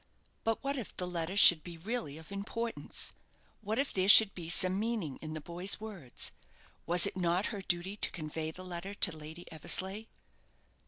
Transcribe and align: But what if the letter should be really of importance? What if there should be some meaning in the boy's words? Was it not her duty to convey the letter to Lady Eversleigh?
But 0.43 0.63
what 0.63 0.79
if 0.79 0.97
the 0.97 1.05
letter 1.05 1.37
should 1.37 1.61
be 1.61 1.77
really 1.77 2.17
of 2.17 2.31
importance? 2.31 3.13
What 3.61 3.77
if 3.77 3.93
there 3.93 4.09
should 4.09 4.33
be 4.33 4.49
some 4.49 4.79
meaning 4.79 5.17
in 5.21 5.35
the 5.35 5.41
boy's 5.41 5.79
words? 5.79 6.31
Was 6.87 7.05
it 7.05 7.15
not 7.15 7.45
her 7.53 7.61
duty 7.61 7.97
to 7.97 8.09
convey 8.09 8.49
the 8.49 8.65
letter 8.65 8.95
to 8.95 9.11
Lady 9.15 9.45
Eversleigh? 9.51 10.05